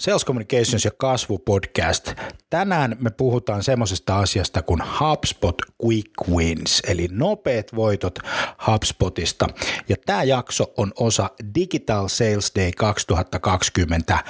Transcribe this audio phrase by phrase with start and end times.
[0.00, 2.12] Sales Communications ja kasvu podcast.
[2.50, 8.18] Tänään me puhutaan semmoisesta asiasta kuin HubSpot Quick Wins, eli nopeat voitot
[8.66, 9.46] HubSpotista.
[9.88, 14.24] Ja tämä jakso on osa Digital Sales Day 2020 äh,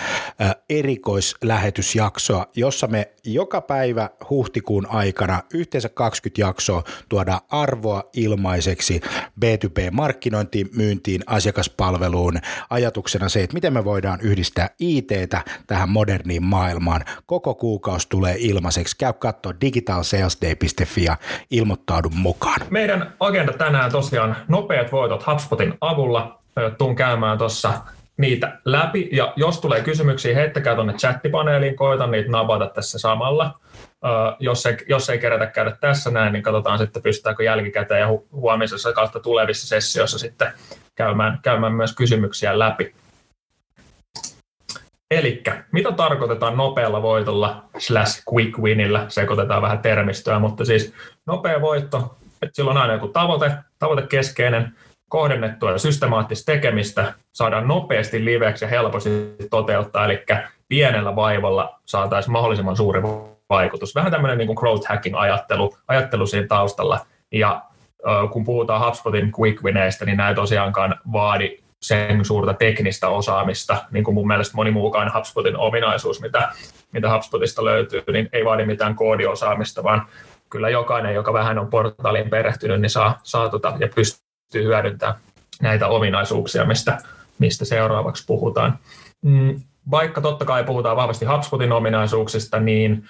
[0.69, 9.01] erikoislähetysjaksoa, jossa me joka päivä huhtikuun aikana yhteensä 20 jaksoa tuodaan arvoa ilmaiseksi
[9.41, 12.41] B2B-markkinointiin, myyntiin, asiakaspalveluun.
[12.71, 17.05] Ajatuksena se, että miten me voidaan yhdistää ITtä tähän moderniin maailmaan.
[17.27, 18.97] Koko kuukausi tulee ilmaiseksi.
[18.99, 21.17] Käy katsoa digitalsalesday.fi ja
[21.51, 22.61] ilmoittaudu mukaan.
[22.71, 26.41] Meidän agenda tänään tosiaan nopeat voitot HubSpotin avulla.
[26.79, 27.73] Tuun käymään tuossa
[28.17, 33.61] niitä läpi, ja jos tulee kysymyksiä, heittäkää tuonne chattipaneeliin, koitan niitä napata tässä samalla.
[33.85, 38.09] Uh, jos, ei, jos ei kerätä käydä tässä näin, niin katsotaan sitten, pystytäänkö jälkikäteen ja
[38.09, 40.53] hu- huomisessa kautta tulevissa sessioissa sitten
[40.95, 42.95] käymään, käymään myös kysymyksiä läpi.
[45.15, 45.43] Eli
[45.73, 50.95] mitä tarkoitetaan nopealla voitolla slash quick winillä, sekoitetaan vähän termistöä, mutta siis
[51.27, 54.73] nopea voitto, että sillä on aina joku tavoite, tavoitekeskeinen,
[55.09, 60.25] kohdennettua ja systemaattista tekemistä saadaan nopeasti liveksi ja helposti toteuttaa, eli
[60.69, 63.03] pienellä vaivalla saataisiin mahdollisimman suuri
[63.51, 63.95] vaikutus.
[63.95, 67.07] Vähän tämmöinen niin kuin growth hacking ajattelu, ajattelu siinä taustalla.
[67.33, 67.63] Ja
[68.33, 74.15] kun puhutaan HubSpotin quick wineistä, niin ei tosiaankaan vaadi sen suurta teknistä osaamista, niin kuin
[74.15, 76.49] mun mielestä moni muukaan HubSpotin ominaisuus, mitä,
[76.93, 80.07] mitä HubSpotista löytyy, niin ei vaadi mitään koodiosaamista, vaan
[80.51, 85.19] kyllä jokainen, joka vähän on portaaliin perehtynyt, niin saa, saa tota, ja pystyy hyödyntämään
[85.63, 86.99] näitä ominaisuuksia, mistä,
[87.39, 88.79] mistä seuraavaksi puhutaan.
[89.23, 89.61] Mm,
[89.91, 93.05] vaikka totta kai puhutaan vahvasti HubSpotin ominaisuuksista, niin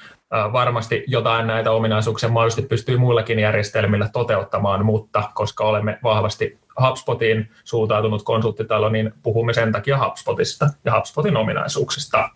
[0.52, 8.22] varmasti jotain näitä ominaisuuksia mahdollisesti pystyy muillakin järjestelmillä toteuttamaan, mutta koska olemme vahvasti HubSpotiin suuntautunut
[8.22, 12.28] konsulttitalo, niin puhumme sen takia HubSpotista ja HubSpotin ominaisuuksista.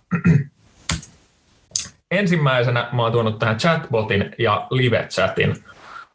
[2.11, 5.65] Ensimmäisenä mä oon tuonut tähän chatbotin ja live-chatin.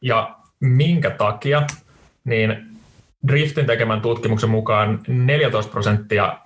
[0.01, 1.63] Ja minkä takia?
[2.23, 2.65] Niin
[3.27, 6.37] Driftin tekemän tutkimuksen mukaan 14 prosenttia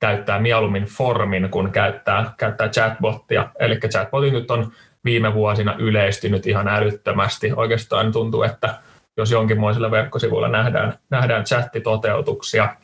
[0.00, 3.50] käyttää mieluummin formin, kun käyttää, käyttää chatbottia.
[3.58, 4.72] Eli chatbotit nyt on
[5.04, 7.52] viime vuosina yleistynyt ihan älyttömästi.
[7.56, 8.74] Oikeastaan tuntuu, että
[9.18, 12.74] jos jonkinmoisilla verkkosivuilla nähdään, nähdään chattitoteutuksia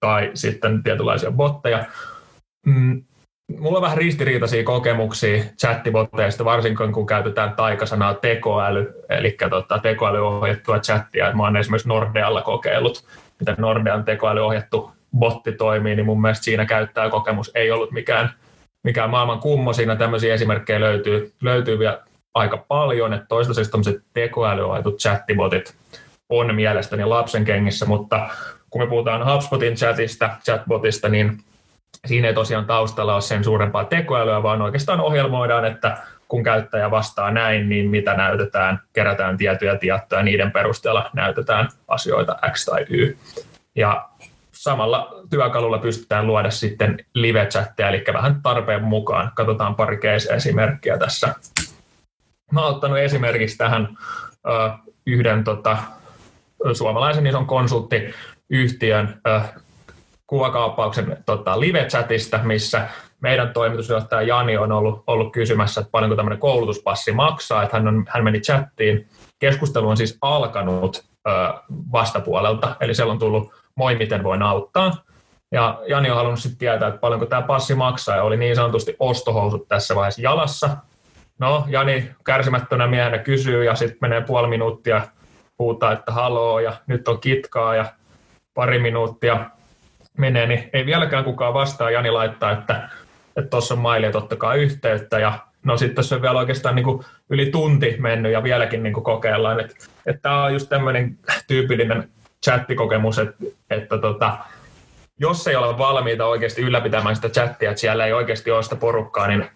[0.00, 1.84] tai sitten tietynlaisia botteja.
[2.66, 3.04] Mm,
[3.58, 11.32] mulla on vähän ristiriitaisia kokemuksia chattiboteista, varsinkin kun käytetään taikasanaa tekoäly, eli tota, tekoälyohjattua chattia.
[11.32, 13.04] Mä oon esimerkiksi Nordealla kokeillut,
[13.40, 18.30] miten Nordean tekoälyohjattu botti toimii, niin mun mielestä siinä käyttäjäkokemus ei ollut mikään,
[18.84, 19.72] mikään maailman kummo.
[19.72, 22.00] Siinä tämmöisiä esimerkkejä löytyy, löytyy vielä
[22.34, 25.74] aika paljon, että toistaiseksi tämmöiset tekoälyohjatut chattibotit
[26.28, 28.28] on mielestäni lapsen kengissä, mutta
[28.70, 31.38] kun me puhutaan HubSpotin chatista, chatbotista, niin
[32.06, 35.96] siinä ei tosiaan taustalla ole sen suurempaa tekoälyä, vaan oikeastaan ohjelmoidaan, että
[36.28, 42.38] kun käyttäjä vastaa näin, niin mitä näytetään, kerätään tietoja tietoja ja niiden perusteella näytetään asioita
[42.52, 43.16] X tai Y.
[43.76, 44.08] Ja
[44.52, 49.32] samalla työkalulla pystytään luoda sitten live-chatteja, eli vähän tarpeen mukaan.
[49.34, 51.34] Katsotaan pari case-esimerkkiä tässä.
[52.52, 55.76] Mä oon ottanut esimerkiksi tähän uh, yhden tota,
[56.72, 59.62] suomalaisen ison konsulttiyhtiön uh,
[60.26, 62.88] kuvakaappauksen tota, live-chatista, missä
[63.20, 68.04] meidän toimitusjohtaja Jani on ollut, ollut kysymässä, että paljonko tämmöinen koulutuspassi maksaa, että hän, on,
[68.08, 69.08] hän meni chattiin.
[69.38, 71.30] Keskustelu on siis alkanut ö,
[71.92, 74.92] vastapuolelta, eli siellä on tullut moi, miten voin auttaa.
[75.52, 78.96] Ja Jani on halunnut sitten tietää, että paljonko tämä passi maksaa, ja oli niin sanotusti
[78.98, 80.76] ostohousut tässä vaiheessa jalassa.
[81.38, 85.02] No, Jani kärsimättönä miehenä kysyy, ja sitten menee puoli minuuttia,
[85.58, 87.84] huutaa, että haloo, ja nyt on kitkaa, ja
[88.54, 89.50] pari minuuttia
[90.18, 91.90] menee, niin ei vieläkään kukaan vastaa.
[91.90, 92.88] Jani laittaa, että
[93.50, 97.04] tuossa on maili, että ottakaa yhteyttä, ja no sitten tässä on vielä oikeastaan niin kuin
[97.30, 99.74] yli tunti mennyt, ja vieläkin niin kuin kokeillaan, että,
[100.06, 102.08] että tämä on just tämmöinen tyypillinen
[102.44, 104.38] chattikokemus, että, että tota,
[105.18, 109.26] jos ei ole valmiita oikeasti ylläpitämään sitä chattia, että siellä ei oikeasti ole sitä porukkaa,
[109.26, 109.50] niin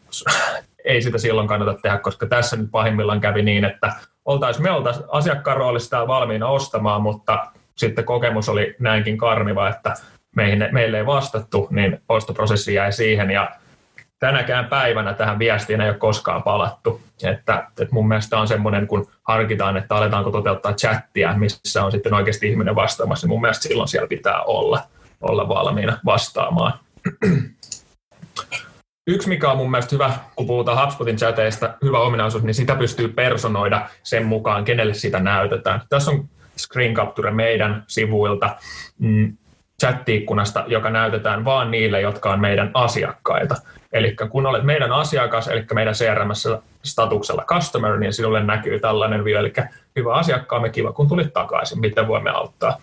[0.86, 3.92] ei sitä silloin kannata tehdä, koska tässä nyt pahimmillaan kävi niin, että
[4.24, 7.46] oltaisiin me oltaisiin asiakkaan roolissa valmiina ostamaan, mutta
[7.76, 9.94] sitten kokemus oli näinkin karmiva, että
[10.36, 13.50] meihin, meille ei vastattu, niin ostoprosessi jäi siihen ja
[14.18, 17.00] tänäkään päivänä tähän viestiin ei ole koskaan palattu.
[17.22, 22.14] Että, että mun mielestä on semmoinen, kun harkitaan, että aletaanko toteuttaa chattia, missä on sitten
[22.14, 24.82] oikeasti ihminen vastaamassa, niin mun mielestä silloin siellä pitää olla,
[25.20, 26.72] olla valmiina vastaamaan.
[29.08, 33.08] Yksi, mikä on mun mielestä hyvä, kun puhutaan HubSpotin chateista, hyvä ominaisuus, niin sitä pystyy
[33.08, 35.80] personoida sen mukaan, kenelle sitä näytetään.
[35.88, 38.56] Tässä on screen capture meidän sivuilta.
[38.98, 39.36] Mm,
[39.82, 43.56] chat-ikkunasta, joka näytetään vain niille, jotka on meidän asiakkaita.
[43.92, 49.52] Eli kun olet meidän asiakas, eli meidän CRM-statuksella customer, niin sinulle näkyy tällainen vielä, eli
[49.96, 52.80] hyvä asiakkaamme, kiva kun tulit takaisin, miten voimme auttaa.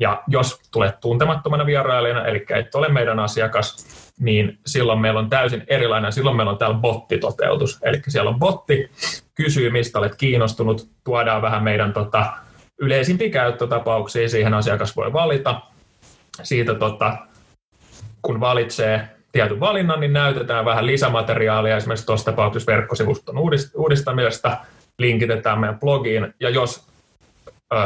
[0.00, 3.86] Ja jos tulet tuntemattomana vierailijana, eli et ole meidän asiakas,
[4.20, 7.78] niin silloin meillä on täysin erilainen, silloin meillä on täällä bottitoteutus.
[7.82, 8.90] Eli siellä on botti,
[9.34, 12.32] kysyy mistä olet kiinnostunut, tuodaan vähän meidän tota,
[12.80, 15.60] yleisimpiä käyttötapauksia, siihen asiakas voi valita.
[16.42, 17.16] Siitä tota,
[18.22, 23.36] kun valitsee tietyn valinnan, niin näytetään vähän lisämateriaalia esimerkiksi tuossa tapauksessa verkkosivuston
[23.74, 24.56] uudistamisesta,
[24.98, 26.86] linkitetään meidän blogiin, ja jos
[27.72, 27.76] ö,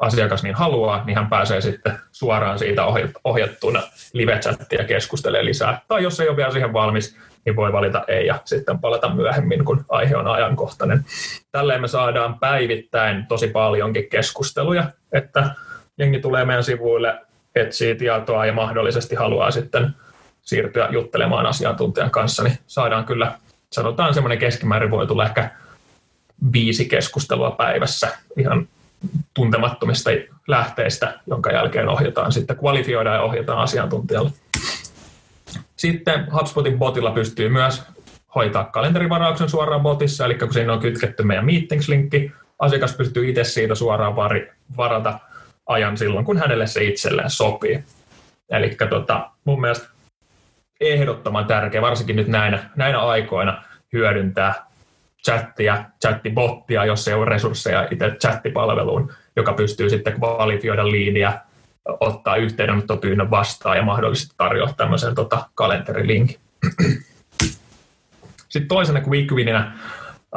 [0.00, 2.82] asiakas niin haluaa, niin hän pääsee sitten suoraan siitä
[3.24, 3.82] ohjattuna
[4.12, 5.80] live-chattia keskustelee lisää.
[5.88, 9.64] Tai jos ei ole vielä siihen valmis, niin voi valita ei ja sitten palata myöhemmin,
[9.64, 11.04] kun aihe on ajankohtainen.
[11.52, 15.50] Tälleen me saadaan päivittäin tosi paljonkin keskusteluja, että
[15.98, 17.18] jengi tulee meidän sivuille,
[17.54, 19.94] etsii tietoa ja mahdollisesti haluaa sitten
[20.42, 23.32] siirtyä juttelemaan asiantuntijan kanssa, niin saadaan kyllä,
[23.72, 25.50] sanotaan semmoinen keskimäärin voi tulla ehkä
[26.52, 28.68] viisi keskustelua päivässä ihan
[29.34, 30.10] tuntemattomista
[30.46, 34.30] lähteistä, jonka jälkeen ohjataan sitten, kvalifioidaan ja ohjataan asiantuntijalle.
[35.76, 37.82] Sitten HubSpotin botilla pystyy myös
[38.34, 43.74] hoitaa kalenterivarauksen suoraan botissa, eli kun siinä on kytketty meidän meetings-linkki, asiakas pystyy itse siitä
[43.74, 44.16] suoraan
[44.76, 45.18] varata
[45.66, 47.84] ajan silloin, kun hänelle se itselleen sopii.
[48.50, 49.88] Eli tota, mun mielestä
[50.80, 53.62] ehdottoman tärkeä, varsinkin nyt näinä, näinä aikoina,
[53.92, 54.69] hyödyntää
[55.26, 61.40] chattia, chattibottia, jos ei ole resursseja itse chattipalveluun, joka pystyy sitten kvalifioida liidiä,
[62.00, 66.36] ottaa yhteydenottopyynnön vastaan ja mahdollisesti tarjoaa tämmöisen tota, kalenterilinkin.
[68.48, 69.72] Sitten toisena quickwininä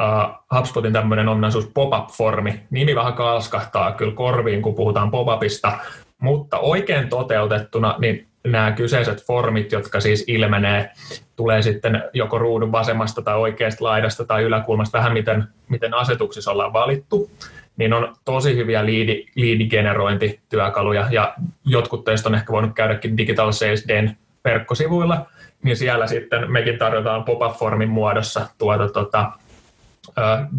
[0.00, 2.60] uh, HubSpotin tämmöinen ominaisuus pop-up-formi.
[2.70, 5.78] Nimi vähän kalskahtaa kyllä korviin, kun puhutaan pop-upista,
[6.18, 10.90] mutta oikein toteutettuna niin nämä kyseiset formit, jotka siis ilmenee,
[11.36, 16.72] tulee sitten joko ruudun vasemmasta tai oikeasta laidasta tai yläkulmasta, vähän miten, miten asetuksissa ollaan
[16.72, 17.30] valittu,
[17.76, 23.84] niin on tosi hyviä liidi, liidigenerointityökaluja, ja jotkut teistä on ehkä voinut käydäkin Digital Sales
[23.88, 25.26] Den verkkosivuilla,
[25.62, 29.32] niin siellä sitten mekin tarjotaan pop-up-formin muodossa tuota, tuota,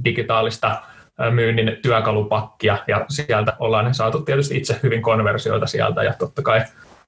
[0.06, 0.82] digitaalista
[1.32, 6.62] myynnin työkalupakkia, ja sieltä ollaan saatu tietysti itse hyvin konversioita sieltä, ja totta kai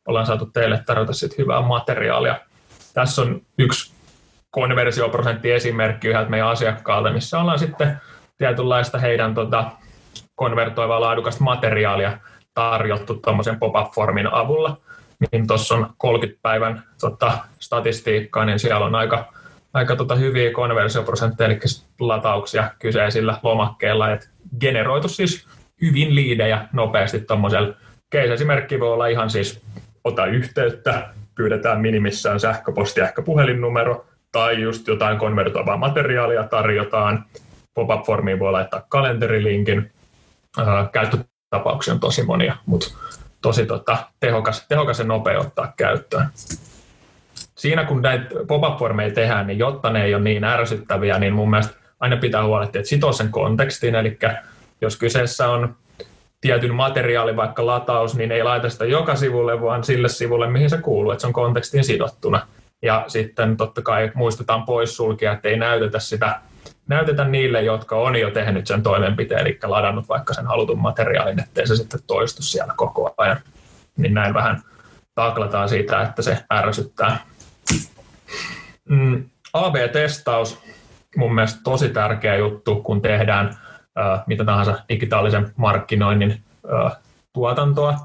[0.07, 2.39] ollaan saatu teille tarjota sit hyvää materiaalia.
[2.93, 3.93] Tässä on yksi
[4.51, 7.97] konversioprosentti esimerkki yhdeltä meidän asiakkaalta, missä ollaan sitten
[8.37, 9.71] tietynlaista heidän tota,
[10.35, 12.17] konvertoivaa laadukasta materiaalia
[12.53, 14.77] tarjottu tuommoisen pop-up-formin avulla.
[15.31, 19.33] Niin tuossa on 30 päivän tota, statistiikkaa, niin siellä on aika,
[19.73, 21.59] aika tota, hyviä konversioprosentteja, eli
[21.99, 24.27] latauksia kyseisillä lomakkeilla, että
[24.59, 25.47] generoitu siis
[25.81, 27.73] hyvin liidejä nopeasti tuommoisella
[28.15, 29.61] case-esimerkki voi olla ihan siis
[30.07, 37.25] ota yhteyttä, pyydetään minimissään sähköposti, ehkä puhelinnumero, tai just jotain konvertoivaa materiaalia tarjotaan.
[37.73, 39.91] Pop-up-formiin voi laittaa kalenterilinkin.
[40.91, 42.87] Käyttötapauksia on tosi monia, mutta
[43.41, 46.27] tosi tota, tehokas, tehokas ja nopea ottaa käyttöön.
[47.55, 51.73] Siinä kun näitä pop-up-formeja tehdään, niin jotta ne ei ole niin ärsyttäviä, niin mun mielestä
[51.99, 54.17] aina pitää huolehtia, että sitoo sen kontekstin, eli
[54.81, 55.75] jos kyseessä on
[56.41, 60.77] tietyn materiaalin vaikka lataus, niin ei laita sitä joka sivulle, vaan sille sivulle, mihin se
[60.77, 62.47] kuuluu, että se on kontekstiin sidottuna.
[62.81, 66.39] Ja sitten totta kai muistetaan poissulkia, että ei näytetä sitä
[66.87, 71.67] näytetä niille, jotka on jo tehnyt sen toimenpiteen, eli ladannut vaikka sen halutun materiaalin, ettei
[71.67, 73.37] se sitten toistu siellä koko ajan.
[73.97, 74.61] Niin näin vähän
[75.15, 77.17] taklataan siitä, että se ärsyttää.
[78.89, 80.59] Mm, AB-testaus,
[81.15, 83.57] mun mielestä tosi tärkeä juttu, kun tehdään
[84.27, 86.41] mitä tahansa digitaalisen markkinoinnin
[87.33, 87.95] tuotantoa.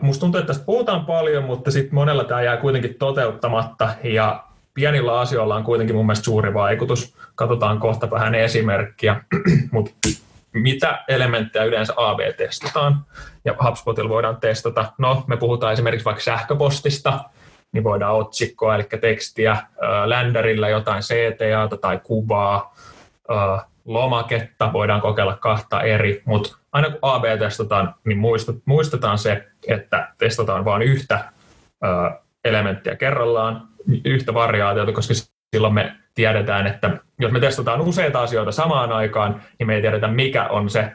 [0.00, 4.44] Musta tuntuu, että tästä puhutaan paljon, mutta sitten monella tämä jää kuitenkin toteuttamatta ja
[4.74, 7.16] pienillä asioilla on kuitenkin mun mielestä suuri vaikutus.
[7.34, 9.20] Katsotaan kohta vähän esimerkkiä,
[9.72, 9.90] mutta
[10.52, 13.04] mitä elementtejä yleensä AB testataan
[13.44, 14.92] ja HubSpotilla voidaan testata.
[14.98, 17.20] No, me puhutaan esimerkiksi vaikka sähköpostista,
[17.72, 19.56] niin voidaan otsikkoa, eli tekstiä,
[20.06, 22.74] länderillä jotain CTA tai kuvaa,
[23.84, 28.18] lomaketta, voidaan kokeilla kahta eri, mutta aina kun AB testataan, niin
[28.64, 31.24] muistetaan se, että testataan vain yhtä
[32.44, 33.68] elementtiä kerrallaan,
[34.04, 35.14] yhtä variaatiota, koska
[35.54, 40.08] silloin me tiedetään, että jos me testataan useita asioita samaan aikaan, niin me ei tiedetä,
[40.08, 40.92] mikä on se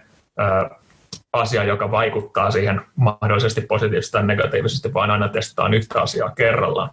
[1.33, 6.89] asia, joka vaikuttaa siihen mahdollisesti positiivisesti tai negatiivisesti, vaan aina testataan yhtä asiaa kerrallaan.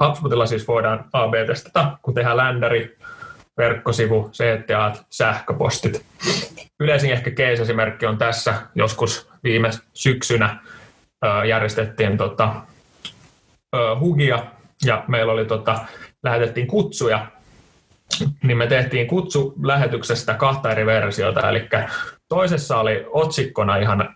[0.00, 2.98] HubSpotilla siis voidaan AB-testata, kun tehdään ländäri,
[3.56, 6.04] verkkosivu, CTAt, sähköpostit.
[6.80, 8.54] Yleisin ehkä case-esimerkki on tässä.
[8.74, 10.58] Joskus viime syksynä
[11.48, 12.54] järjestettiin tota,
[14.00, 14.46] hugia
[14.84, 15.78] ja meillä oli tota,
[16.22, 17.26] lähetettiin kutsuja,
[18.42, 21.68] niin me tehtiin kutsu lähetyksestä kahta eri versiota, eli
[22.28, 24.14] toisessa oli otsikkona ihan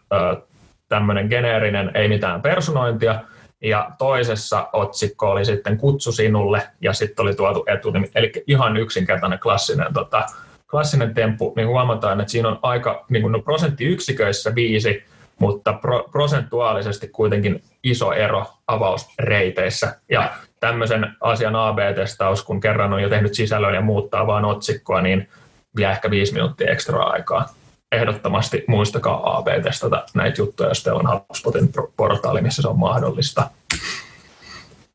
[0.89, 3.21] tämmöinen geneerinen, ei mitään personointia,
[3.63, 9.39] ja toisessa otsikko oli sitten kutsu sinulle, ja sitten oli tuotu etunimi, eli ihan yksinkertainen
[9.39, 10.27] klassinen, tota,
[10.71, 15.05] klassinen temppu, niin huomataan, että siinä on aika niin kuin no prosenttiyksiköissä viisi,
[15.39, 20.01] mutta pro, prosentuaalisesti kuitenkin iso ero avausreiteissä.
[20.11, 25.29] Ja tämmöisen asian AB-testaus, kun kerran on jo tehnyt sisällön ja muuttaa vaan otsikkoa, niin
[25.77, 27.49] vie ehkä viisi minuuttia ekstra aikaa.
[27.93, 33.51] Ehdottomasti muistakaa AB-testata näitä juttuja, jos teillä on HubSpotin portaali, missä se on mahdollista.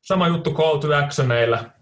[0.02, 1.28] Sama juttu call to action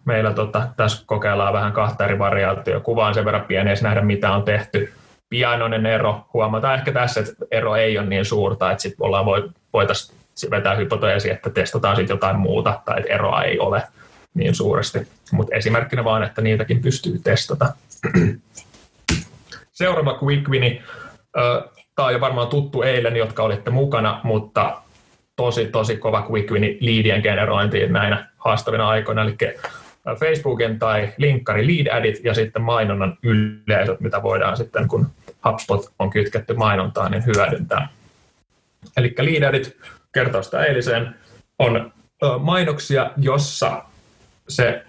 [0.06, 0.34] meillä.
[0.36, 2.80] Tota, tässä kokeillaan vähän kahta eri variaatioa.
[2.80, 4.94] Kuvaan sen verran pieni, nähdä mitä on tehty
[5.30, 6.26] pianoinen ero.
[6.34, 10.76] Huomataan ehkä tässä, että ero ei ole niin suurta, että sitten ollaan voi, voitaisiin vetää
[10.76, 13.84] hypoteesi, että testataan sitten jotain muuta tai että eroa ei ole
[14.34, 15.08] niin suuresti.
[15.32, 17.74] Mutta esimerkkinä vaan, että niitäkin pystyy testata.
[19.72, 20.82] Seuraava quick wini.
[21.96, 24.78] Tämä on jo varmaan tuttu eilen, jotka olitte mukana, mutta
[25.36, 29.22] tosi, tosi kova quick wini liidien generointiin näinä haastavina aikoina.
[29.22, 29.38] Eli
[30.20, 35.08] Facebookin tai linkkari lead adit ja sitten mainonnan yleisöt, mitä voidaan sitten, kun
[35.46, 37.88] HubSpot on kytketty mainontaan, niin hyödyntää.
[38.98, 39.78] Eli lead adit,
[40.12, 41.16] kertausta eiliseen,
[41.60, 41.92] on
[42.40, 43.84] mainoksia, jossa
[44.48, 44.84] se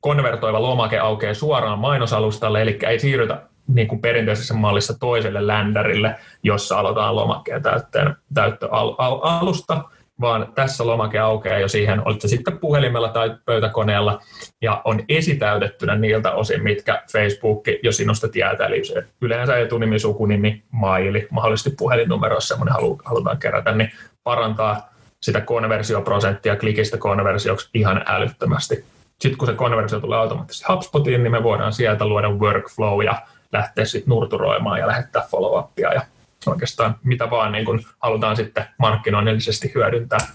[0.00, 6.78] konvertoiva lomake aukeaa suoraan mainosalustalle, eli ei siirrytä niin kuin perinteisessä mallissa toiselle ländärille, jossa
[6.78, 9.84] aloitetaan lomakkeen täyttöön, täyttöalusta,
[10.20, 14.20] vaan tässä lomake aukeaa jo siihen, olit se sitten puhelimella tai pöytäkoneella,
[14.62, 18.82] ja on esitäytettynä niiltä osin, mitkä Facebook jo sinusta tietää, eli
[19.20, 23.92] yleensä etunimi, sukunimi, maili, mahdollisesti puhelinnumero, jos semmoinen halutaan kerätä, niin
[24.24, 28.84] parantaa sitä konversioprosenttia klikistä konversioksi ihan älyttömästi.
[29.20, 33.84] Sitten kun se konversio tulee automaattisesti HubSpotiin, niin me voidaan sieltä luoda workflow ja lähteä
[33.84, 36.02] sitten nurturoimaan ja lähettää follow-upia ja
[36.46, 40.26] oikeastaan mitä vaan niin kun halutaan sitten markkinoinnillisesti hyödyntää.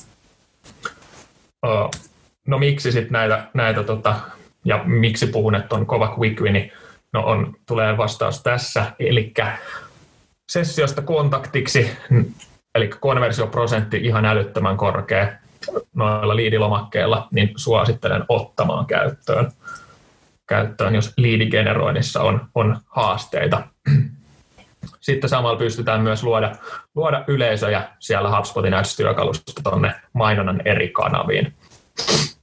[2.47, 4.15] No miksi sitten näitä, näitä tota,
[4.65, 6.71] ja miksi puhun, että on kova quick win,
[7.13, 9.33] no on, tulee vastaus tässä, eli
[10.49, 11.97] sessiosta kontaktiksi,
[12.75, 15.27] eli konversioprosentti ihan älyttömän korkea
[15.95, 19.51] noilla liidilomakkeilla, niin suosittelen ottamaan käyttöön,
[20.47, 23.63] käyttöön jos liidigeneroinnissa on, on haasteita
[25.07, 26.55] sitten samalla pystytään myös luoda,
[26.95, 31.53] luoda yleisöjä siellä HubSpotin Ads-työkalusta tuonne mainonnan eri kanaviin.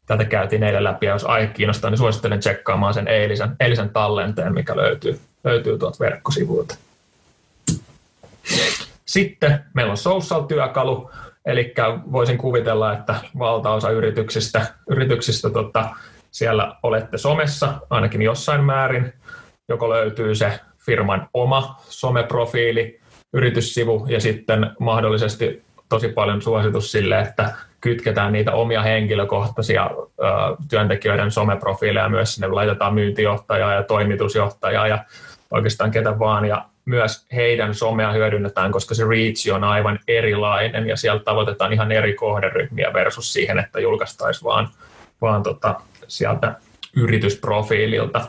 [0.07, 4.55] Tätä käytiin eilen läpi, ja jos aihe kiinnostaa, niin suosittelen tsekkaamaan sen eilisen, eilisen tallenteen,
[4.55, 6.77] mikä löytyy, löytyy tuolta verkkosivuilta.
[9.07, 11.11] Sitten meillä on social-työkalu,
[11.47, 11.75] eli
[12.13, 15.91] voisin kuvitella, että valtaosa yrityksistä, yrityksistä tota,
[16.35, 19.13] siellä olette somessa ainakin jossain määrin,
[19.69, 23.01] joko löytyy se firman oma someprofiili,
[23.33, 27.51] yrityssivu ja sitten mahdollisesti tosi paljon suositus sille, että
[27.81, 30.25] kytketään niitä omia henkilökohtaisia ö,
[30.69, 35.05] työntekijöiden someprofiileja myös sinne, laitetaan myyntijohtajaa ja toimitusjohtajaa ja
[35.51, 36.45] oikeastaan ketä vaan.
[36.45, 41.93] Ja myös heidän somea hyödynnetään, koska se reach on aivan erilainen ja sieltä tavoitetaan ihan
[41.93, 44.69] eri kohderyhmiä versus siihen, että julkaistaisiin vaan,
[45.21, 46.55] vaan tota, sieltä
[46.97, 48.21] yritysprofiililta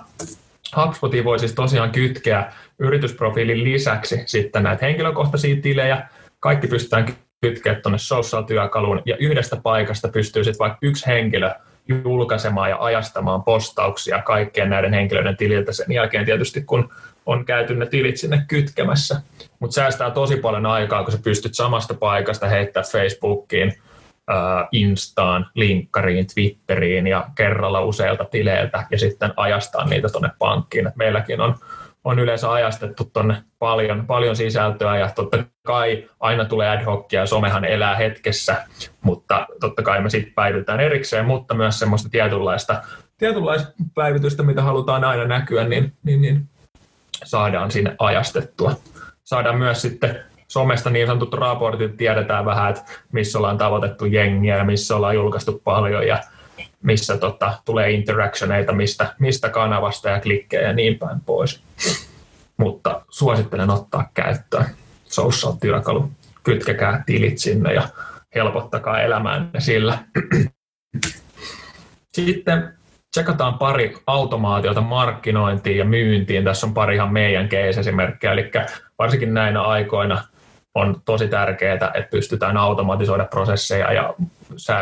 [0.76, 6.08] HubSpotiin voi siis tosiaan kytkeä yritysprofiilin lisäksi sitten näitä henkilökohtaisia tilejä.
[6.40, 7.06] Kaikki pystytään
[7.42, 11.52] kytkeä tuonne social-työkaluun ja yhdestä paikasta pystyy sitten vaikka yksi henkilö
[11.88, 16.90] julkaisemaan ja ajastamaan postauksia kaikkien näiden henkilöiden tililtä sen jälkeen tietysti, kun
[17.26, 19.22] on käyty ne tilit sinne kytkemässä.
[19.60, 23.74] Mutta säästää tosi paljon aikaa, kun sä pystyt samasta paikasta heittää Facebookiin
[24.72, 30.88] Instaan, linkkariin, Twitteriin ja kerralla useilta tileiltä ja sitten ajastaa niitä tuonne pankkiin.
[30.88, 31.56] Et meilläkin on,
[32.04, 37.26] on yleensä ajastettu tuonne paljon, paljon sisältöä ja totta kai aina tulee ad hoc ja
[37.26, 38.68] somehan elää hetkessä,
[39.02, 42.82] mutta totta kai me sitten päivitetään erikseen, mutta myös semmoista tietynlaista,
[43.18, 46.50] tietynlaista päivitystä, mitä halutaan aina näkyä, niin, niin, niin
[47.24, 48.76] saadaan sinne ajastettua.
[49.24, 54.64] Saadaan myös sitten somesta niin sanotut raportit, tiedetään vähän, että missä ollaan tavoitettu jengiä ja
[54.64, 56.24] missä ollaan julkaistu paljon ja
[56.84, 61.62] missä tota, tulee interactioneita, mistä, mistä kanavasta ja klikkejä ja niin päin pois.
[62.58, 64.66] Mutta suosittelen ottaa käyttöön
[65.04, 66.12] social-työkalu.
[66.44, 67.90] Kytkekää tilit sinne ja
[68.36, 69.98] helpottakaa elämäänne sillä.
[72.14, 72.74] Sitten
[73.12, 76.44] tsekataan pari automaatiota markkinointiin ja myyntiin.
[76.44, 78.52] Tässä on pari ihan meidän case-esimerkkejä, eli
[79.00, 80.24] varsinkin näinä aikoina–
[80.76, 84.14] on tosi tärkeää, että pystytään automatisoida prosesseja ja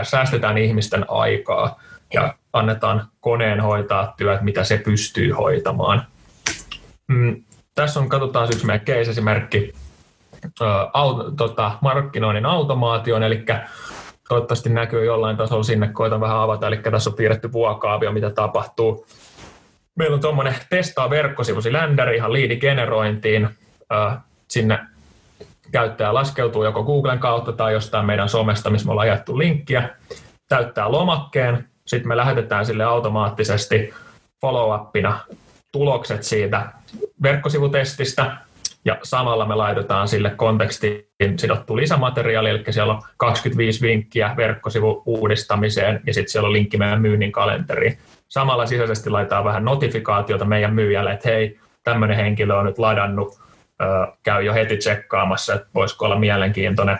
[0.03, 1.79] säästetään ihmisten aikaa
[2.13, 6.07] ja annetaan koneen hoitaa työt, mitä se pystyy hoitamaan.
[7.07, 7.43] Mm,
[7.75, 9.73] tässä on, katsotaan yksi meidän case-esimerkki,
[10.93, 13.45] aut, tota, markkinoinnin automaation, eli
[14.29, 19.07] toivottavasti näkyy jollain tasolla sinne, koitan vähän avata, eli tässä on piirretty vuokaavio, mitä tapahtuu.
[19.95, 23.49] Meillä on tuommoinen testaa verkkosivusi ländäri ihan liidigenerointiin.
[24.47, 24.79] Sinne
[25.73, 29.89] käyttäjä laskeutuu joko Googlen kautta tai jostain meidän somesta, missä me ollaan jaettu linkkiä,
[30.49, 33.93] täyttää lomakkeen, sitten me lähetetään sille automaattisesti
[34.41, 35.19] follow-upina
[35.71, 36.65] tulokset siitä
[37.23, 38.37] verkkosivutestistä,
[38.85, 41.05] ja samalla me laitetaan sille kontekstiin
[41.37, 47.01] sidottu lisämateriaali, eli siellä on 25 vinkkiä verkkosivu uudistamiseen, ja sitten siellä on linkki meidän
[47.01, 47.97] myynnin kalenteriin.
[48.29, 53.43] Samalla sisäisesti laitetaan vähän notifikaatiota meidän myyjälle, että hei, tämmöinen henkilö on nyt ladannut,
[54.23, 56.99] käy jo heti tsekkaamassa, että voisiko olla mielenkiintoinen.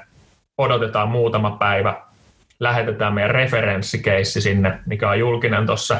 [0.57, 2.01] Odotetaan muutama päivä,
[2.59, 5.97] lähetetään meidän referenssikeissi sinne, mikä on julkinen tuossa,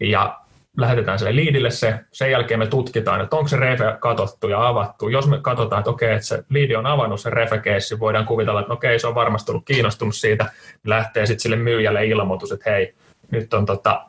[0.00, 0.38] ja
[0.76, 5.08] lähetetään sille liidille se, sen jälkeen me tutkitaan, että onko se refe katsottu ja avattu.
[5.08, 7.60] Jos me katsotaan, että okei, että se liidi on avannut sen refe
[8.00, 10.46] voidaan kuvitella, että okei, se on varmasti ollut kiinnostunut siitä,
[10.86, 12.94] lähtee sitten sille myyjälle ilmoitus, että hei,
[13.30, 14.04] nyt on tota,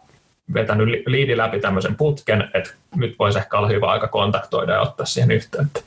[0.53, 5.05] vetänyt liidi läpi tämmöisen putken, että nyt voisi ehkä olla hyvä aika kontaktoida ja ottaa
[5.05, 5.81] siihen yhteyttä.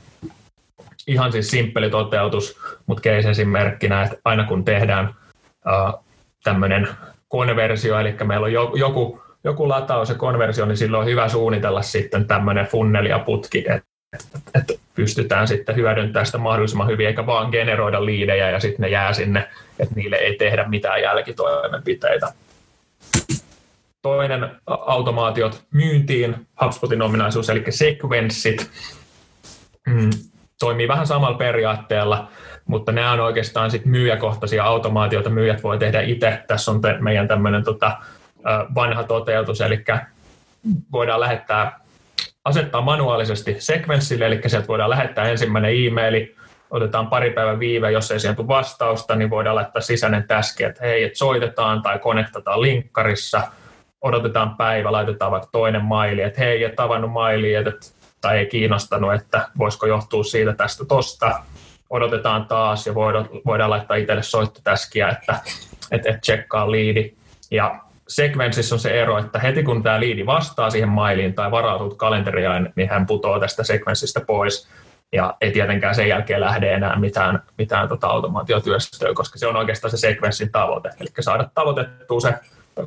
[1.07, 5.13] Ihan siis simppeli toteutus, mutta case-esimerkkinä, että aina kun tehdään
[6.43, 6.87] tämmöinen
[7.27, 12.27] konversio, eli meillä on joku joku lataus ja konversio, niin silloin on hyvä suunnitella sitten
[12.27, 13.93] tämmöinen funneli ja putki, että
[14.55, 19.13] että pystytään sitten hyödyntämään sitä mahdollisimman hyvin, eikä vaan generoida liidejä ja sitten ne jää
[19.13, 22.33] sinne, että niille ei tehdä mitään jälkitoimenpiteitä.
[24.03, 28.71] Toinen automaatiot myyntiin, HubSpotin ominaisuus, eli sekvenssit,
[29.87, 30.09] mm,
[30.59, 32.27] toimii vähän samalla periaatteella,
[32.65, 36.43] mutta nämä on oikeastaan sitten myyjäkohtaisia automaatioita, myyjät voi tehdä itse.
[36.47, 37.97] Tässä on te, meidän tämmöinen tota,
[38.75, 39.83] vanha toteutus, eli
[40.91, 41.79] voidaan lähettää,
[42.45, 46.35] asettaa manuaalisesti sekvenssille, eli sieltä voidaan lähettää ensimmäinen e-maili,
[46.71, 50.85] otetaan pari päivän viive, jos ei siihen tule vastausta, niin voidaan laittaa sisäinen täski, että
[50.85, 53.41] hei, että soitetaan tai konektataan linkkarissa,
[54.03, 57.71] odotetaan päivä, laitetaan vaikka toinen maili, että hei, et tavannut maili, että,
[58.21, 61.39] tai ei kiinnostanut, että voisiko johtua siitä tästä tosta,
[61.89, 65.39] odotetaan taas ja voidaan, voidaan laittaa itselle soittotäskiä, että
[65.93, 67.13] että, että tsekkaa liidi.
[67.51, 71.97] Ja sekvenssissä on se ero, että heti kun tämä liidi vastaa siihen mailiin tai varautut
[71.97, 74.67] kalenteriaan, niin hän putoaa tästä sekvenssistä pois.
[75.11, 79.91] Ja ei tietenkään sen jälkeen lähde enää mitään, mitään tota automaatiotyöstöä, koska se on oikeastaan
[79.91, 82.33] se sekvenssin tavoite, eli saada tavoitettua se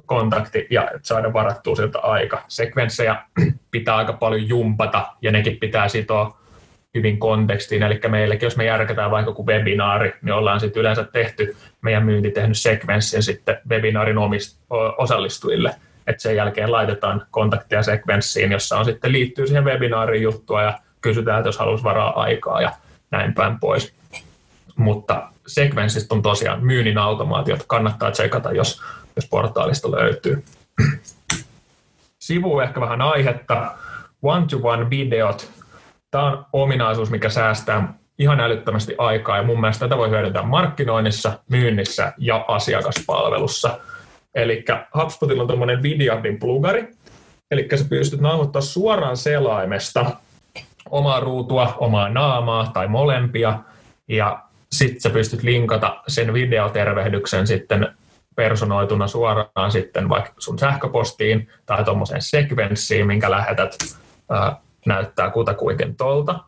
[0.06, 2.42] kontakti ja saada varattua siltä aika.
[2.48, 3.16] Sekvenssejä
[3.70, 6.38] pitää aika paljon jumpata ja nekin pitää sitoa
[6.94, 7.82] hyvin kontekstiin.
[7.82, 12.30] Eli meillekin, jos me järkätään vaikka joku webinaari, niin ollaan sitten yleensä tehty meidän myynti
[12.30, 14.60] tehnyt sekvenssin sitten webinaarin omist,
[14.98, 15.74] osallistujille.
[16.06, 21.38] Että sen jälkeen laitetaan kontaktia sekvenssiin, jossa on sitten liittyy siihen webinaarin juttua ja kysytään,
[21.38, 22.72] että jos haluaisi varaa aikaa ja
[23.10, 23.95] näin päin pois.
[24.76, 28.82] Mutta sekvenssistä on tosiaan myynnin automaatiot, kannattaa tsekata, jos,
[29.16, 30.44] jos portaalista löytyy.
[32.18, 33.74] Sivu ehkä vähän aihetta.
[34.22, 35.56] One-to-one videot
[36.10, 41.38] Tämä on ominaisuus, mikä säästää ihan älyttömästi aikaa ja mun mielestä tätä voi hyödyntää markkinoinnissa,
[41.50, 43.78] myynnissä ja asiakaspalvelussa.
[44.34, 46.88] Eli HubSpotilla on tuommoinen Vidiardin plugari,
[47.50, 50.10] eli sä pystyt nauhoittaa suoraan selaimesta
[50.90, 53.58] omaa ruutua, omaa naamaa tai molempia,
[54.08, 54.42] ja
[54.78, 57.88] sitten sä pystyt linkata sen videotervehdyksen sitten
[58.36, 63.76] personoituna suoraan sitten vaikka sun sähköpostiin tai tuommoiseen sekvenssiin, minkä lähetät
[64.86, 66.38] näyttää kutakuinkin tolta.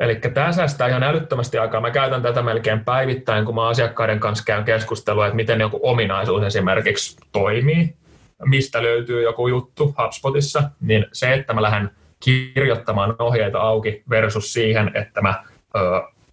[0.00, 1.80] Eli tämä säästää ihan älyttömästi aikaa.
[1.80, 6.42] Mä käytän tätä melkein päivittäin, kun mä asiakkaiden kanssa käyn keskustelua, että miten joku ominaisuus
[6.42, 7.96] esimerkiksi toimii,
[8.44, 14.90] mistä löytyy joku juttu HubSpotissa, niin se, että mä lähden kirjoittamaan ohjeita auki versus siihen,
[14.94, 15.44] että mä
[15.76, 15.80] ö,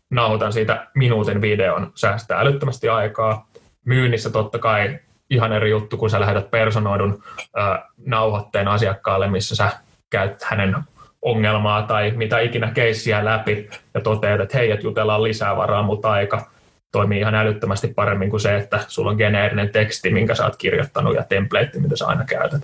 [0.09, 3.47] nauhoitan siitä minuutin videon, säästää älyttömästi aikaa.
[3.85, 9.71] Myynnissä totta kai ihan eri juttu, kun sä lähetät personoidun ö, nauhoitteen asiakkaalle, missä sä
[10.09, 10.75] käyt hänen
[11.21, 16.11] ongelmaa tai mitä ikinä keissiä läpi ja toteat, että hei, että jutellaan lisää varaa, mutta
[16.11, 16.51] aika
[16.91, 21.15] toimii ihan älyttömästi paremmin kuin se, että sulla on geneerinen teksti, minkä sä oot kirjoittanut
[21.15, 22.61] ja template, mitä sä aina käytät.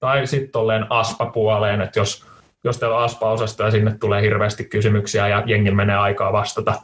[0.00, 2.26] Tai sitten tolleen ASPA-puoleen, että jos,
[2.64, 6.74] jos teillä on ASPA-osasto ja sinne tulee hirveästi kysymyksiä ja jengin menee aikaa vastata,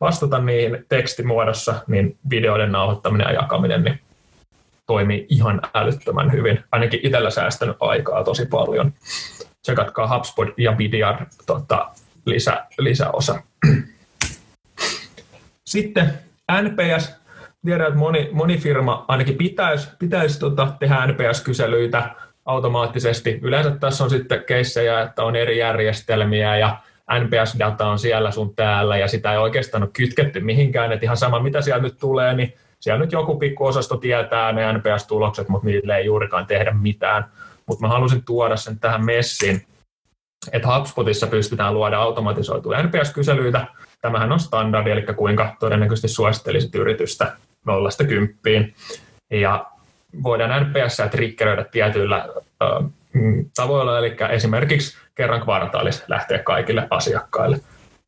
[0.00, 4.00] vastata niihin tekstimuodossa, niin videoiden nauhoittaminen ja jakaminen niin
[4.86, 6.64] toimii ihan älyttömän hyvin.
[6.72, 8.92] Ainakin itsellä säästänyt aikaa tosi paljon
[9.62, 11.90] tsekatkaa HubSpot ja Bidiar tota,
[12.26, 13.42] lisä, lisäosa.
[15.66, 16.12] Sitten
[16.62, 17.12] NPS,
[17.64, 22.10] tiedän, että moni, moni firma ainakin pitäisi, pitäisi tota, tehdä NPS-kyselyitä
[22.50, 23.38] automaattisesti.
[23.42, 26.76] Yleensä tässä on sitten keissejä, että on eri järjestelmiä ja
[27.10, 31.40] NPS-data on siellä sun täällä ja sitä ei oikeastaan ole kytketty mihinkään, että ihan sama
[31.40, 35.96] mitä siellä nyt tulee, niin siellä nyt joku pikku osasto tietää ne NPS-tulokset, mutta niille
[35.96, 37.24] ei juurikaan tehdä mitään.
[37.66, 39.66] Mutta mä halusin tuoda sen tähän messiin,
[40.52, 43.66] että HubSpotissa pystytään luoda automatisoituja NPS-kyselyitä.
[44.00, 47.32] Tämähän on standardi, eli kuinka todennäköisesti suosittelisit yritystä
[47.66, 48.74] nollasta kymppiin.
[49.30, 49.69] Ja
[50.22, 52.28] voidaan NPS triggeröidä tietyillä
[53.12, 57.60] mm, tavoilla, eli esimerkiksi kerran kvartaalissa lähteä kaikille asiakkaille.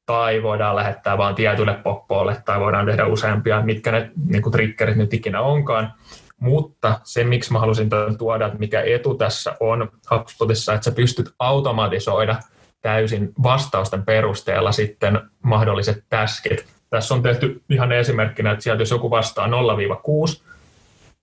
[0.07, 4.97] Tai voidaan lähettää vain tietylle poppoille, tai voidaan tehdä useampia, mitkä ne niin kuin triggerit
[4.97, 5.93] nyt ikinä onkaan.
[6.41, 11.35] Mutta se, miksi mä halusin tuoda, että mikä etu tässä on HubSpotissa, että sä pystyt
[11.39, 12.37] automatisoida
[12.81, 16.67] täysin vastausten perusteella sitten mahdolliset taskit.
[16.91, 19.51] Tässä on tehty ihan esimerkkinä, että sieltä jos joku vastaa 0-6,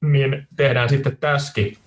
[0.01, 1.77] niin tehdään sitten täski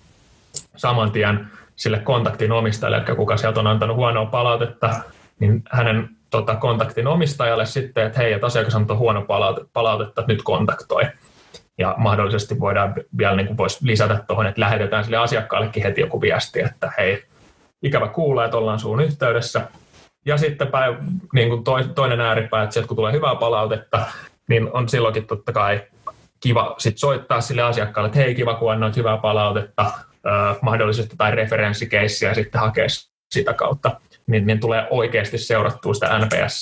[0.75, 4.95] saman tien sille kontaktin omistajalle, eli kuka sieltä on antanut huonoa palautetta,
[5.39, 10.43] niin hänen tota, kontaktin omistajalle sitten, että hei, että asiakas antoi huono palautetta, palautetta, nyt
[10.43, 11.03] kontaktoi.
[11.77, 16.21] Ja mahdollisesti voidaan vielä niin kuin voisi lisätä tuohon, että lähetetään sille asiakkaallekin heti joku
[16.21, 17.23] viesti, että hei,
[17.83, 19.67] ikävä kuulla, että ollaan suun yhteydessä.
[20.25, 20.97] Ja sitten päin,
[21.33, 21.63] niin kuin
[21.95, 24.05] toinen ääripää, että sieltä kun tulee hyvää palautetta,
[24.47, 25.81] niin on silloinkin totta kai
[26.43, 29.91] kiva sit soittaa sille asiakkaalle, että hei kiva kun annoit hyvää palautetta,
[30.61, 32.85] mahdollisesti tai referenssikeissiä sitten hakea
[33.33, 36.61] sitä kautta, niin, niin tulee oikeasti seurattua sitä NPS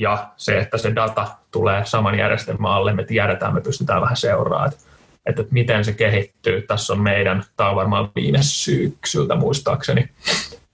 [0.00, 4.72] ja se, että se data tulee saman järjestelmän alle, me tiedetään, me pystytään vähän seuraamaan,
[4.72, 4.84] että,
[5.26, 6.62] että miten se kehittyy.
[6.62, 10.08] Tässä on meidän, tämä on varmaan viime syksyltä muistaakseni,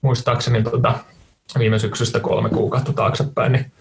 [0.02, 0.94] muistaakseni tota,
[1.58, 3.72] viime syksystä kolme kuukautta taaksepäin, niin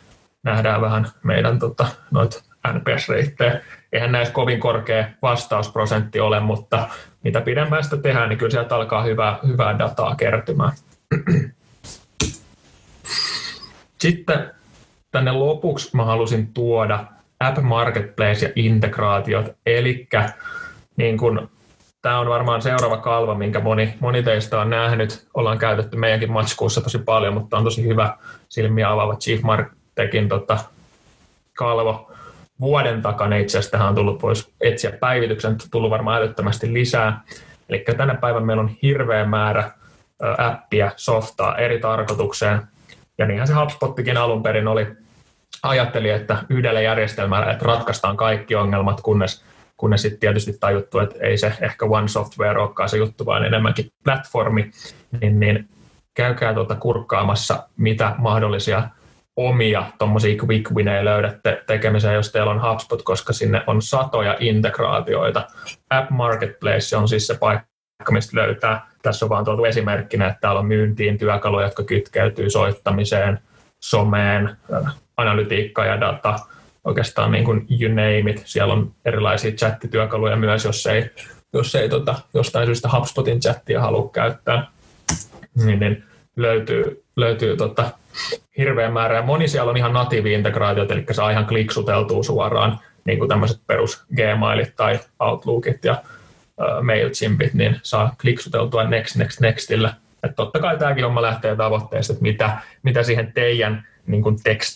[0.44, 3.62] nähdään vähän meidän tota, noita NPS-reittejä.
[3.94, 6.88] Eihän näissä kovin korkea vastausprosentti ole, mutta
[7.24, 10.72] mitä pidemmän sitä tehdään, niin kyllä sieltä alkaa hyvää, hyvää dataa kertymään.
[14.00, 14.52] Sitten
[15.12, 17.06] tänne lopuksi mä halusin tuoda
[17.40, 20.08] App Marketplace ja integraatiot, eli
[20.98, 21.50] niin kun,
[22.02, 25.28] tämä on varmaan seuraava kalva, minkä moni, moni teistä on nähnyt.
[25.34, 28.18] Ollaan käytetty meidänkin matskuussa tosi paljon, mutta on tosi hyvä
[28.50, 30.58] silmiä avaava Chief Marketin tota,
[31.54, 32.12] kalvo
[32.60, 37.22] vuoden takana itse asiassa tähän on tullut, voisi etsiä päivityksen, tullut varmaan älyttömästi lisää.
[37.70, 39.72] Eli tänä päivänä meillä on hirveä määrä
[40.38, 42.62] appia, softaa eri tarkoitukseen.
[43.18, 44.88] Ja niinhän se HubSpottikin alun perin oli.
[45.64, 49.44] Ajatteli, että yhdellä järjestelmällä että ratkaistaan kaikki ongelmat, kunnes,
[49.78, 53.92] kunnes sitten tietysti tajuttu, että ei se ehkä One Software olekaan se juttu, vaan enemmänkin
[54.04, 54.72] platformi.
[55.22, 55.70] Niin, niin
[56.14, 58.90] käykää tuota kurkkaamassa, mitä mahdollisia
[59.38, 65.48] omia tuommoisia quick winejä löydätte tekemiseen, jos teillä on HubSpot, koska sinne on satoja integraatioita.
[65.90, 68.88] App Marketplace on siis se paikka, mistä löytää.
[69.02, 73.40] Tässä on vaan tuotu esimerkkinä, että täällä on myyntiin työkaluja, jotka kytkeytyy soittamiseen,
[73.84, 74.58] someen,
[75.18, 76.40] analytiikka ja data,
[76.84, 78.42] oikeastaan niin kuin you name it.
[78.46, 81.10] Siellä on erilaisia chattityökaluja myös, jos ei,
[81.54, 84.68] jos ei tota, jostain syystä HubSpotin chattia halua käyttää,
[85.56, 86.04] niin, niin
[86.36, 87.92] löytyy, löytyy tota,
[88.58, 89.22] hirveä määrä.
[89.22, 94.76] Moni siellä on ihan natiivi-integraatiot, eli saa ihan kliksuteltua suoraan, niin kuin tämmöiset perus Gmailit
[94.76, 96.02] tai Outlookit ja
[96.82, 99.94] MailChimpit, niin saa kliksuteltua next, next, nextillä.
[100.24, 104.74] Et totta kai tämäkin homma lähtee tavoitteesta, että mitä, mitä siihen teidän niin kuin tech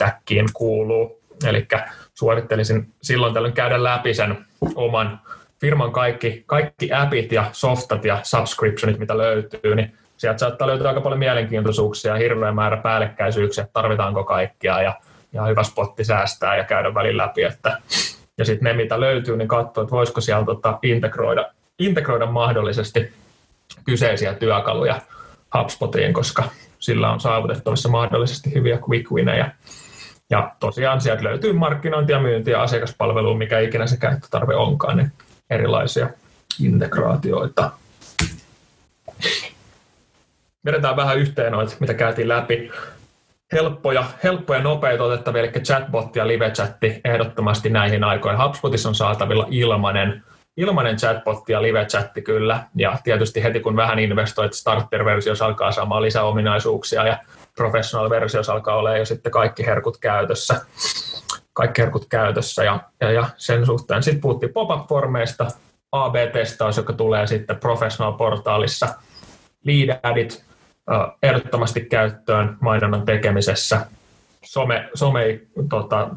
[0.54, 1.22] kuuluu.
[1.48, 1.68] Eli
[2.14, 5.20] suorittelisin silloin tällöin käydä läpi sen oman
[5.62, 11.02] firman kaikki, kaikki appit ja softat ja subscriptionit, mitä löytyy, niin sieltä saattaa löytyä aika
[11.02, 14.96] paljon mielenkiintoisuuksia, hirveä määrä päällekkäisyyksiä, tarvitaanko kaikkia ja,
[15.34, 17.44] ja hyvä spotti säästää ja käydä välin läpi.
[17.44, 17.82] Että,
[18.38, 23.14] ja sitten ne, mitä löytyy, niin katsoa, että voisiko siellä tota, integroida, integroida mahdollisesti
[23.86, 25.02] kyseisiä työkaluja
[25.58, 26.44] HubSpotiin, koska
[26.80, 29.52] sillä on saavutettavissa mahdollisesti hyviä quick winejä.
[30.30, 35.12] Ja tosiaan sieltä löytyy markkinointia, myyntiä, asiakaspalvelua, mikä ikinä se käyttötarve onkaan, niin
[35.50, 36.10] erilaisia
[36.64, 37.72] integraatioita
[40.66, 42.72] vedetään vähän yhteen noita, mitä käytiin läpi.
[43.54, 48.44] Helppoja, helppoja nopeita otettavia, eli chatbot ja live-chatti ehdottomasti näihin aikoihin.
[48.44, 50.24] HubSpotissa on saatavilla ilmainen,
[50.58, 57.08] ilmainen chatbot ja live-chatti kyllä, ja tietysti heti kun vähän investoit starter-versiossa alkaa saamaan lisäominaisuuksia,
[57.08, 57.18] ja
[57.56, 60.62] professional-versiossa alkaa olla jo sitten kaikki herkut käytössä
[61.54, 64.04] kaikki herkut käytössä ja, ja, ja sen suhteen.
[64.04, 65.48] Sitten puhuttiin pop-up-formeista,
[65.92, 68.88] AB-testaus, joka tulee sitten Professional-portaalissa,
[69.64, 70.46] lead adit,
[71.24, 73.86] ehdottomasti käyttöön mainonnan tekemisessä.
[74.44, 76.10] Some, some tota,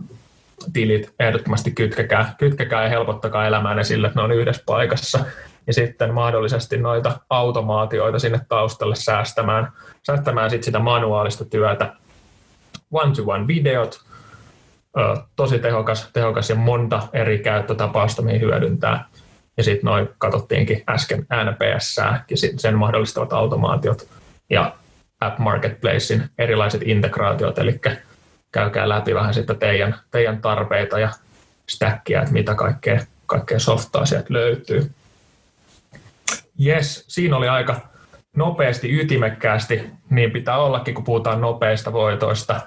[0.73, 5.25] tilit ehdottomasti kytkekää, kytkekää ja helpottakaa elämään sille, että ne on yhdessä paikassa.
[5.67, 9.73] Ja sitten mahdollisesti noita automaatioita sinne taustalle säästämään,
[10.07, 11.93] säästämään sit sitä manuaalista työtä.
[12.93, 14.01] One-to-one videot,
[15.37, 19.05] tosi tehokas, tehokas ja monta eri käyttötapausta, mihin hyödyntää.
[19.57, 21.97] Ja sitten noin katsottiinkin äsken NPS
[22.31, 24.09] ja sen mahdollistavat automaatiot
[24.55, 24.75] ja
[25.21, 27.81] App Marketplacein erilaiset integraatiot, eli
[28.53, 31.11] käykää läpi vähän sitten teidän, teidän tarpeita ja
[31.69, 34.91] stackia, että mitä kaikkea, kaikkea softaa sieltä löytyy.
[36.67, 37.81] Yes, siinä oli aika
[38.37, 42.61] nopeasti, ytimekkäästi, niin pitää ollakin, kun puhutaan nopeista voitoista.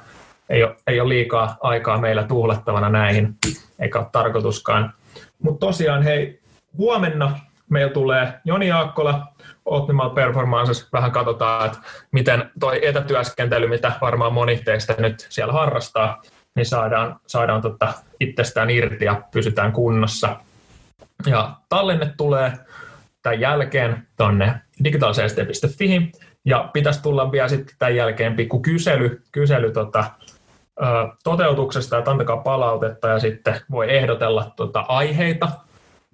[0.49, 3.35] Ei ole, ei ole liikaa aikaa meillä tuhlattavana näihin,
[3.79, 4.93] eikä ole tarkoituskaan.
[5.39, 6.39] Mutta tosiaan, hei,
[6.77, 9.27] huomenna meillä tulee Joni Jaakkola,
[9.65, 11.77] Optimal Performances, vähän katsotaan, että
[12.11, 16.21] miten toi etätyöskentely, mitä varmaan moni teistä nyt siellä harrastaa,
[16.55, 20.35] niin saadaan, saadaan tota itsestään irti ja pysytään kunnossa.
[21.25, 22.53] Ja tallenne tulee
[23.21, 24.53] tämän jälkeen tuonne
[24.83, 26.11] digitaalisesti.fi,
[26.45, 30.03] ja pitäisi tulla vielä sitten tämän jälkeen pikku kysely, kysely tota,
[31.23, 35.49] toteutuksesta, että antakaa palautetta ja sitten voi ehdotella tota aiheita,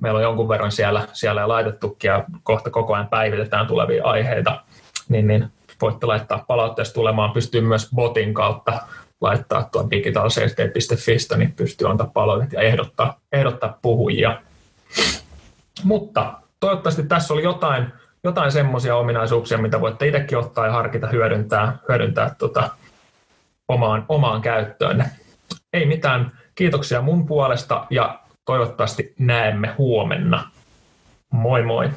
[0.04, 4.64] meillä on jonkun verran siellä, siellä laitettukin ja kohta koko ajan päivitetään tulevia aiheita,
[5.10, 7.32] niin, niin voitte laittaa palautteesta tulemaan.
[7.32, 8.80] Pystyy myös botin kautta
[9.22, 14.42] laittaa tuon digitalsafety.fistä, niin pystyy antaa palautetta ja ehdottaa, ehdottaa puhujia.
[15.84, 21.78] Mutta toivottavasti tässä oli jotain, jotain semmoisia ominaisuuksia, mitä voitte itsekin ottaa ja harkita hyödyntää,
[21.90, 22.70] hyödyntää tota,
[23.68, 25.06] omaan, omaan käyttöönne.
[25.74, 30.50] Ei mitään, kiitoksia mun puolesta ja toivottavasti näemme huomenna.
[31.30, 31.90] Moi moi!